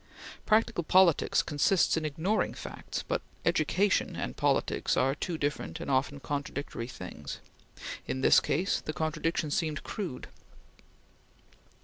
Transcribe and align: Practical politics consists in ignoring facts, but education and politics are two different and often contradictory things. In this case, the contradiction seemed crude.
Practical 0.47 0.83
politics 0.83 1.43
consists 1.43 1.95
in 1.95 2.05
ignoring 2.05 2.55
facts, 2.55 3.03
but 3.07 3.21
education 3.45 4.15
and 4.15 4.35
politics 4.35 4.97
are 4.97 5.13
two 5.13 5.37
different 5.37 5.79
and 5.79 5.91
often 5.91 6.19
contradictory 6.19 6.87
things. 6.87 7.39
In 8.07 8.21
this 8.21 8.39
case, 8.39 8.81
the 8.81 8.93
contradiction 8.93 9.51
seemed 9.51 9.83
crude. 9.83 10.27